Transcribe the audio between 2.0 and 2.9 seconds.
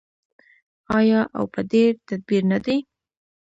تدبیر نه دی؟